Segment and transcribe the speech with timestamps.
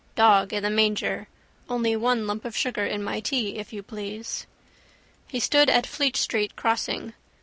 [0.15, 1.27] Dog in the manger.
[1.69, 4.47] Only one lump of sugar in my tea, if you please.
[5.27, 7.13] He stood at Fleet street crossing.